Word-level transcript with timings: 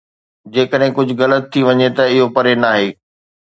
جيڪڏهن 0.53 0.89
ڪجهه 0.95 1.17
غلط 1.21 1.43
ٿي 1.51 1.59
وڃي 1.67 1.87
ته 1.95 2.03
اهو 2.11 2.25
پري 2.35 2.53
ناهي 2.65 2.87